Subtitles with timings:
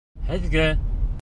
[0.29, 0.65] Һеҙгә!